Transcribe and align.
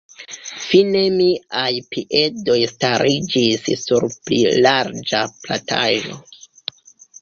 Fine 0.61 1.03
miaj 1.17 1.67
piedoj 1.91 2.57
stariĝis 2.73 3.71
sur 3.85 4.11
pli 4.19 4.43
larĝa 4.67 5.25
plataĵo. 5.47 6.23